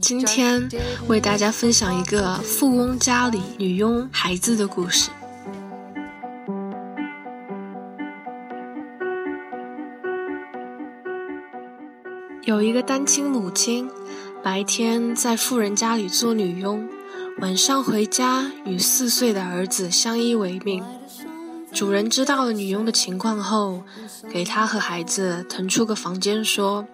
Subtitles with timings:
[0.00, 0.68] 今天
[1.08, 5.10] 为大家分享一个富翁家里女佣孩子的故事。
[12.44, 13.90] 有一个单亲母亲，
[14.40, 16.88] 白天在富人家里做女佣，
[17.38, 20.84] 晚上回家与四岁的儿子相依为命。
[21.72, 23.82] 主人知道了女佣的情况后，
[24.30, 26.86] 给她和孩子腾出个房间，说：“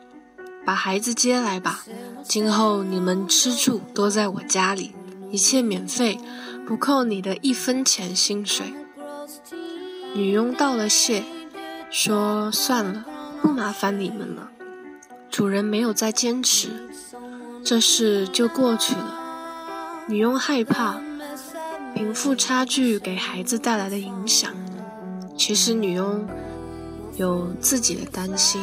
[0.65, 1.85] 把孩子接来吧，
[2.25, 4.93] 今后你们吃住都在我家里，
[5.31, 6.19] 一切免费，
[6.67, 8.73] 不扣你的一分钱薪水。”
[10.15, 11.25] 女佣道了谢，
[11.91, 13.05] 说：“算了，
[13.41, 14.51] 不麻烦你们了。”
[15.31, 16.69] 主人没有再坚持，
[17.65, 19.19] 这事就过去了。
[20.07, 21.01] 女佣害怕
[21.95, 24.53] 贫富差距给孩子带来的影响。
[25.37, 26.27] 其实女佣
[27.17, 28.61] 有自己的担心。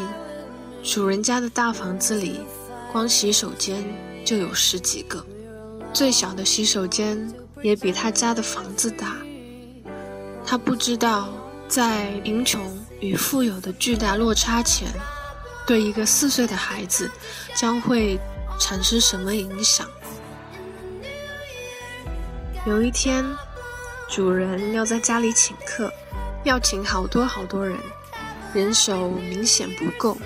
[0.83, 2.39] 主人家的大房子里，
[2.91, 3.83] 光洗手间
[4.25, 5.23] 就有十几个，
[5.93, 7.31] 最小的洗手间
[7.61, 9.15] 也比他家的房子大。
[10.43, 11.29] 他不知道，
[11.67, 12.61] 在贫穷
[12.99, 14.87] 与富有的巨大落差前。
[15.67, 17.11] 对一个四岁的孩子，
[17.55, 18.19] 将会
[18.59, 19.87] 产生什么影响？
[22.65, 23.23] 有一天，
[24.09, 25.93] 主人要在家里请客，
[26.43, 27.77] 要请好多好多人，
[28.51, 30.17] 人手明显不够。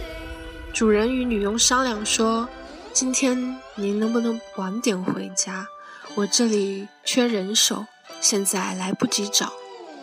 [0.74, 2.50] 主人与女佣商量说
[2.92, 5.68] ：“今天您能不能晚点回家？
[6.16, 7.86] 我这里缺人手，
[8.20, 9.54] 现在来不及找，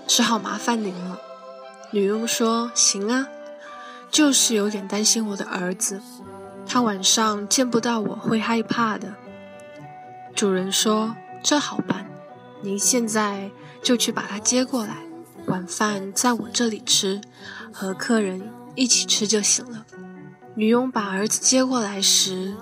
[0.07, 1.21] 只好麻烦您了。”
[1.91, 3.27] 女佣说：“行啊。”
[4.13, 6.01] 就是有点担心我的儿子，
[6.65, 9.15] 他晚上见不到我会害怕的。
[10.37, 12.09] 主人说：“这好办，
[12.63, 13.51] 您现在
[13.83, 14.99] 就去把他接过来，
[15.47, 17.21] 晚饭在我这里吃，
[17.73, 19.85] 和客人一起吃就行了。”
[20.61, 22.55] 女佣把儿子接过来时，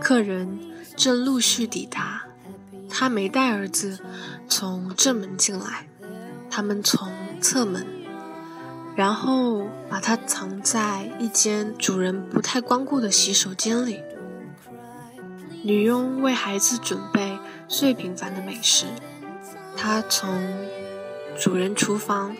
[0.00, 0.58] 客人
[0.96, 2.24] 正陆续抵达。
[2.90, 4.00] 他没带儿子
[4.48, 5.86] 从正门进来，
[6.50, 7.86] 他们从侧门。
[8.96, 14.00] 然后把它藏在一间主人不太光顾的洗手间里。
[15.62, 17.38] 女佣为孩子准备
[17.68, 18.86] 最平凡的美食。
[19.76, 20.28] 她从
[21.38, 22.34] 主人厨房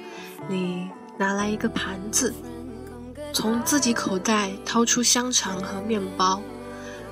[0.48, 2.34] 里拿来一个盘子，
[3.34, 6.40] 从自己口袋掏出香肠和面包，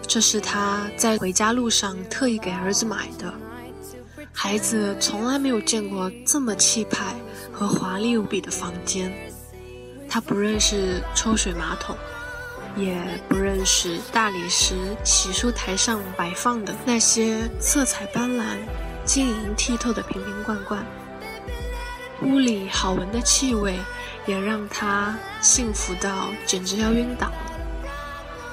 [0.06, 3.34] 这是他在回家路上特意给儿子买的。
[4.32, 7.16] 孩子从来没有见过这么气派
[7.50, 9.12] 和华丽无比的房间。
[10.08, 11.96] 他不认识抽水马桶，
[12.76, 12.96] 也
[13.28, 18.44] 不认识大理石洗漱台上摆放的那些色彩斑斓、
[19.04, 20.86] 晶莹剔透的瓶瓶罐罐。
[22.22, 23.76] 屋里好闻的气味
[24.26, 27.86] 也让他幸福到简直要晕倒了，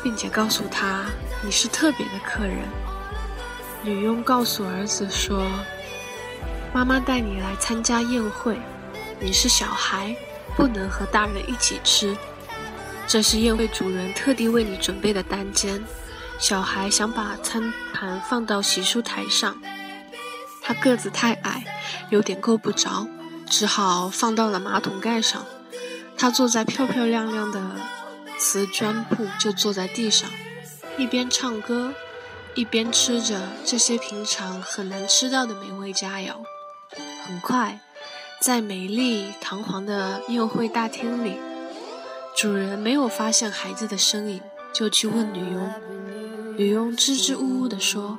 [0.03, 1.05] 并且告诉他
[1.43, 2.59] ：“你是特别的客人。”
[3.83, 5.45] 女佣告诉儿子说
[6.73, 8.59] ：“妈妈带你来参加宴会，
[9.19, 10.15] 你是小孩。”
[10.57, 12.17] 不能和大人一起吃，
[13.07, 15.81] 这是宴会主人特地为你准备的单间。
[16.37, 19.55] 小孩想把餐盘放到洗漱台上，
[20.61, 21.63] 他个子太矮，
[22.09, 23.07] 有点够不着，
[23.45, 25.45] 只好放到了马桶盖上。
[26.19, 27.61] 他坐在漂漂亮亮的
[28.37, 30.29] 瓷砖铺，就坐在地上，
[30.97, 31.93] 一边唱歌，
[32.55, 36.35] 一边吃着这些平常很难吃到的美味佳肴。
[37.25, 37.79] 很快。
[38.41, 41.37] 在美丽堂皇的宴会大厅里，
[42.35, 44.41] 主人没有发现孩子的身影，
[44.73, 45.73] 就去问女佣。
[46.55, 48.17] 女佣支支吾吾地说：“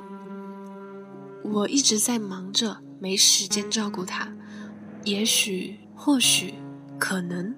[1.43, 4.31] 我一直在忙着，没时间照顾他。
[5.03, 6.53] 也许，或许，
[6.99, 7.55] 可能，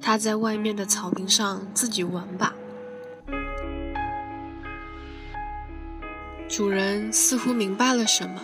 [0.00, 2.54] 他在外面的草坪上自己玩吧。”
[6.48, 8.40] 主人似乎明白了什么，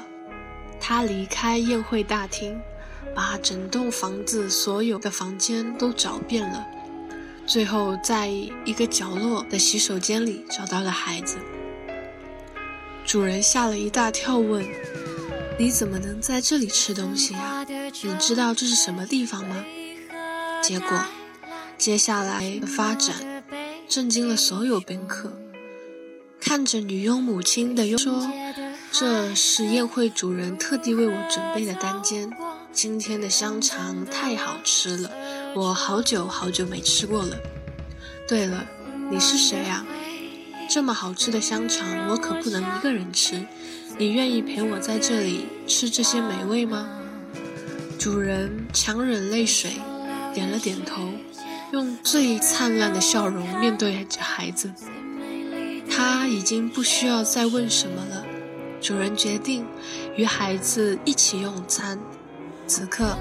[0.80, 2.60] 他离开宴会大厅。
[3.14, 6.66] 把整栋房子所有的房间都找遍了，
[7.46, 11.38] 最后在一个角落的洗手间里找到了孩子。
[13.06, 14.62] 主人吓了一大跳，问
[15.58, 17.64] ：“你怎么能在这里吃东西呀？
[18.02, 19.64] 你知道这是什么地方吗？”
[20.62, 20.90] 结果，
[21.78, 23.44] 接下来的发展
[23.88, 25.32] 震惊了所有宾客。
[26.40, 28.30] 看着女佣母亲的说
[28.92, 32.32] ：“这是宴会主人特地为我准备的单间。
[32.72, 35.10] 今天的香肠太好吃了，
[35.54, 37.36] 我好久好久没吃过了。
[38.28, 38.66] 对了，
[39.10, 39.84] 你是谁啊？
[40.68, 43.44] 这么好吃的香肠，我可不能一个人吃。
[43.98, 46.88] 你愿意陪我在这里吃这些美味吗？
[47.98, 49.72] 主人强忍泪水，
[50.34, 51.10] 点了点头，
[51.72, 54.72] 用最灿烂的笑容面对着孩子。
[55.90, 58.24] 他已经不需要再问什么了。
[58.80, 59.66] 主人决定
[60.16, 61.98] 与孩子一起用餐。
[62.66, 63.16] 此刻，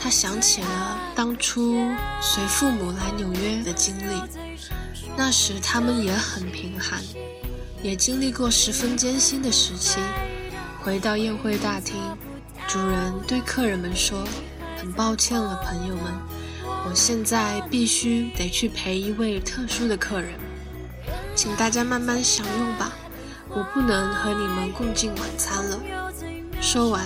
[0.00, 1.74] 他想起了当初
[2.20, 4.20] 随父母来纽约的经历。
[5.16, 7.00] 那时他们也很贫寒，
[7.82, 9.98] 也经历过十分艰辛的时期。
[10.82, 11.96] 回到宴会大厅，
[12.68, 14.24] 主人对客人们说
[14.78, 16.04] ：“很抱歉了，朋友们，
[16.88, 20.38] 我现在必须得去陪一位特殊的客人，
[21.34, 22.92] 请大家慢慢享用吧。”
[23.52, 25.80] 我不能和你们共进晚餐了。
[26.60, 27.04] 说完，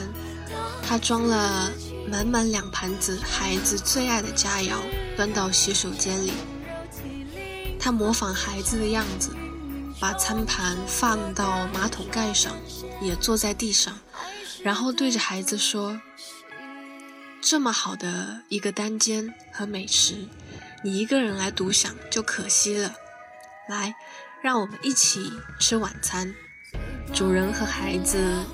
[0.87, 1.71] 他装了
[2.07, 4.77] 满满两盘子孩子最爱的佳肴，
[5.17, 6.35] 端到洗手间里。
[7.81, 9.35] 他模仿孩子的样子，
[9.99, 12.55] 把餐盘放到马桶盖上，
[13.01, 13.99] 也坐在地上，
[14.63, 15.99] 然后对着孩子说
[17.47, 20.27] ：“这么好的一个单间和美食，
[20.83, 22.95] 你一个人来独享就可惜了。
[23.69, 23.95] 来。”
[24.45, 26.35] 让我们一起吃晚餐。
[27.15, 28.45] 主人和孩子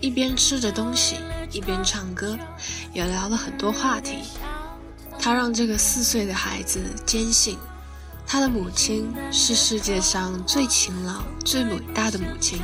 [0.00, 1.16] 一边吃着东西，
[1.50, 2.38] 一边唱歌，
[2.92, 4.18] 也聊了很多话题。
[5.18, 7.58] 他让这个四岁的孩子坚信，
[8.24, 12.60] 他的母亲是世界上最勤劳、最伟大的母亲。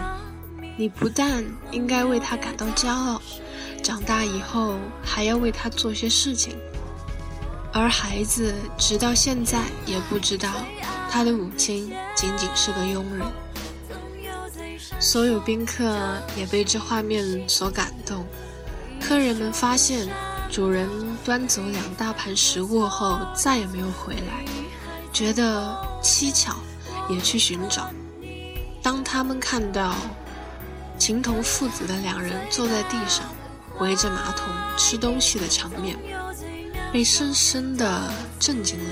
[0.78, 3.20] 你不但应该为他感到骄傲，
[3.82, 6.56] 长大以后还要为他做些事情。
[7.72, 10.48] 而孩子直到现在也不知道。
[11.10, 13.26] 他的母亲仅仅是个佣人。
[14.98, 18.24] 所有宾客也被这画面所感动。
[19.00, 20.08] 客人们发现
[20.50, 20.88] 主人
[21.24, 24.44] 端走两大盘食物后再也没有回来，
[25.12, 26.54] 觉得蹊跷，
[27.10, 27.90] 也去寻找。
[28.82, 29.94] 当他们看到
[30.98, 33.26] 情同父子的两人坐在地上，
[33.82, 34.46] 围着马桶
[34.78, 35.98] 吃东西的场面，
[36.92, 38.08] 被深深的
[38.38, 38.90] 震惊了。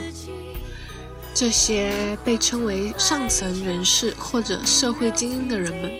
[1.32, 5.92] 这些被称为上层人士或者社会精英的人们，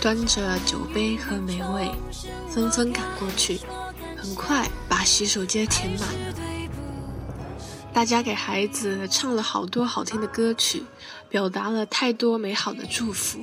[0.00, 1.88] 端着酒杯和美味，
[2.52, 3.60] 纷纷赶过去，
[4.18, 6.34] 很快把洗手间填满了。
[7.92, 10.82] 大家给孩子唱了好多好听的歌曲，
[11.28, 13.38] 表达了太多美好的祝福。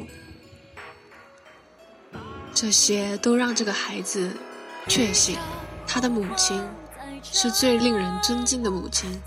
[2.53, 4.31] 这些都让这个孩子
[4.87, 5.37] 确信，
[5.85, 6.63] 他的母亲
[7.21, 9.21] 是最令人尊敬的母亲。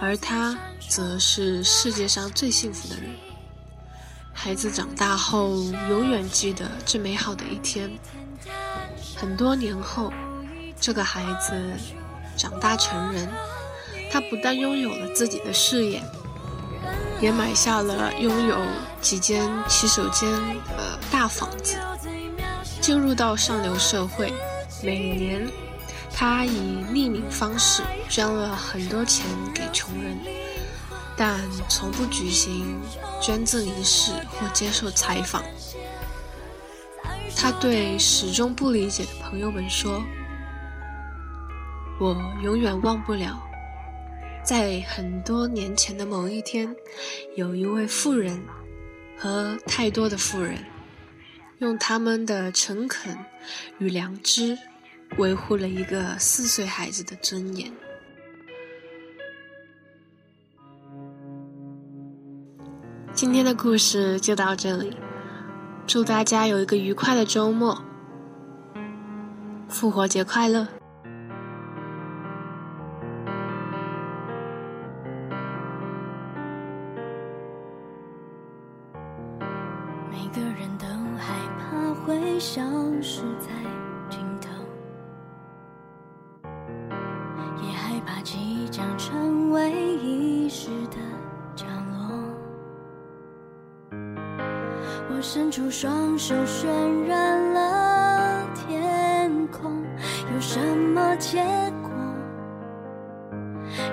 [0.00, 3.04] 而他则是世界上最幸福的人。
[4.32, 5.54] 孩子长大后，
[5.88, 7.88] 永远记得这美好的一天。
[9.14, 10.12] 很多年后，
[10.80, 11.54] 这个孩子
[12.36, 13.28] 长大成人，
[14.10, 16.02] 他不但拥有了自己的事业，
[17.20, 18.58] 也买下了拥有
[19.00, 20.28] 几间洗手间
[20.76, 21.78] 的大房子，
[22.80, 24.34] 进入到上流社会，
[24.82, 25.50] 每年。
[26.14, 30.14] 他以匿名方式捐了很多钱给穷人，
[31.16, 31.40] 但
[31.70, 32.78] 从不举行
[33.18, 35.42] 捐赠仪式或接受采访。
[37.34, 40.04] 他对始终不理解的朋友们说
[41.98, 43.42] ：“我永远忘不了，
[44.44, 46.76] 在很多年前的某一天，
[47.34, 48.44] 有一位富人
[49.16, 50.62] 和太多的富人，
[51.58, 53.18] 用他们的诚恳
[53.78, 54.58] 与良知。”
[55.18, 57.72] 维护了一个四岁孩子的尊严。
[63.12, 64.96] 今天的故事就到这里，
[65.86, 67.82] 祝大家有一个愉快的周末，
[69.68, 70.66] 复活节快乐！
[88.06, 90.96] 怕即将成为遗失的
[91.54, 91.98] 角落。
[95.10, 96.66] 我伸出双手，渲
[97.06, 99.82] 染了天空，
[100.34, 100.58] 有什
[100.94, 101.42] 么结
[101.82, 101.90] 果？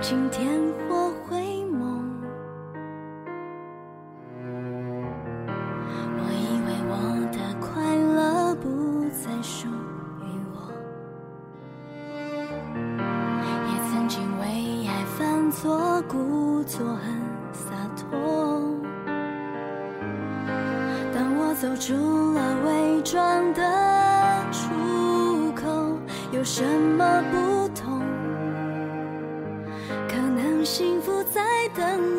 [0.02, 0.69] 晴天。
[16.00, 17.14] 我故作很
[17.52, 18.18] 洒脱，
[21.14, 21.94] 当我走出
[22.32, 23.62] 了伪装的
[24.50, 26.00] 出口，
[26.32, 28.02] 有什么不同？
[30.08, 31.42] 可能幸福在
[31.76, 32.19] 等。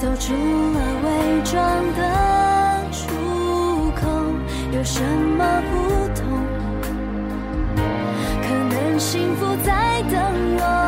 [0.00, 1.60] 走出了伪装
[1.94, 2.00] 的
[2.90, 3.04] 出
[3.94, 4.08] 口，
[4.72, 6.24] 有什么不同？
[7.76, 10.18] 可能幸福在等
[10.56, 10.79] 我。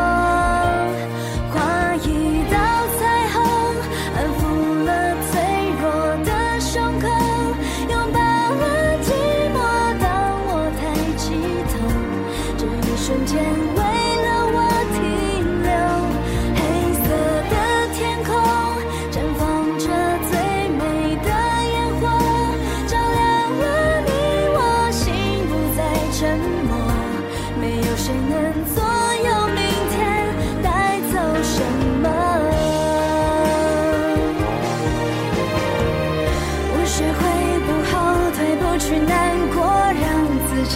[38.83, 40.03] 去难过，让
[40.49, 40.75] 自己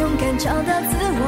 [0.00, 1.22] 勇敢找到自我，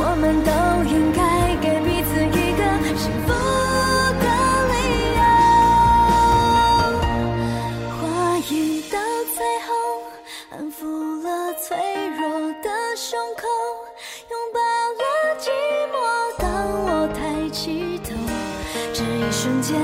[0.00, 0.50] 我们都
[0.90, 1.22] 应该
[1.62, 2.60] 给彼此一个
[2.98, 3.28] 幸福
[4.18, 4.26] 的
[4.72, 4.74] 理
[5.14, 5.22] 由。
[7.94, 8.02] 画
[8.50, 8.52] 一
[8.90, 8.98] 道
[9.32, 9.70] 彩虹，
[10.50, 10.76] 安抚
[11.22, 11.66] 了脆
[12.18, 12.20] 弱
[12.60, 13.46] 的胸口，
[14.28, 14.58] 拥抱
[14.98, 15.04] 了
[15.38, 15.46] 寂
[15.94, 15.96] 寞。
[16.36, 16.44] 当
[16.82, 17.16] 我抬
[17.50, 17.62] 起
[18.02, 18.10] 头，
[18.92, 19.78] 这一瞬间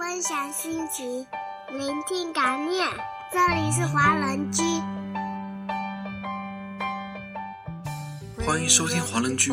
[0.00, 1.26] 分享心情，
[1.76, 2.88] 聆听感念。
[3.30, 4.62] 这里是华人居，
[8.42, 9.52] 欢迎收听华人居。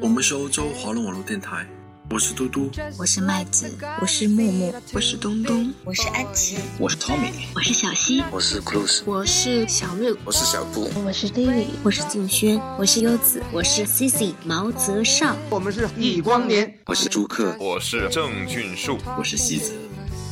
[0.00, 1.66] 我们是欧洲华人网络电台。
[2.10, 19.74] 我是嘟嘟，我是麦子，我是木木，我是东东，我是安琪，我是 Tommy，我是小溪，我是 Cruz，我是小六，我是小布，我是 David，我是静轩，我是优子，我是 Cici 毛泽少，我们是易光年，我是朱克，我是郑俊树，我是西子。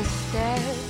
[0.00, 0.89] instead.